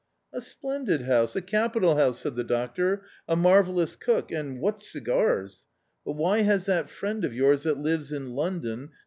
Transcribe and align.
"A 0.33 0.41
splendid 0.41 1.03
house, 1.03 1.35
a 1.35 1.43
capital 1.43 1.95
house," 1.95 2.17
said 2.21 2.35
the 2.35 2.43
doctor;" 2.43 3.03
a 3.29 3.35
marvellous 3.35 3.95
cook, 3.95 4.31
and 4.31 4.59
what 4.59 4.81
cigars! 4.81 5.63
But 6.03 6.13
why 6.13 6.39
has 6.41 6.65
that 6.65 6.89
friend 6.89 7.23
of 7.23 7.35
yours 7.35 7.61
that 7.65 7.77
lives 7.77 8.11
in 8.11 8.31
London 8.31 8.89